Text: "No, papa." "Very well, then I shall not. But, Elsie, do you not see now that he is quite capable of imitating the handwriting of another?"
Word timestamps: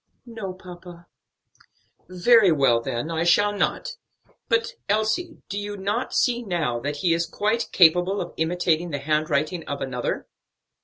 "No, 0.25 0.51
papa." 0.53 1.05
"Very 2.09 2.51
well, 2.51 2.81
then 2.81 3.11
I 3.11 3.23
shall 3.23 3.53
not. 3.53 3.97
But, 4.49 4.73
Elsie, 4.89 5.43
do 5.47 5.59
you 5.59 5.77
not 5.77 6.15
see 6.15 6.41
now 6.41 6.79
that 6.79 6.95
he 7.05 7.13
is 7.13 7.27
quite 7.27 7.69
capable 7.71 8.19
of 8.19 8.33
imitating 8.35 8.89
the 8.89 8.97
handwriting 8.97 9.63
of 9.67 9.79
another?" 9.79 10.25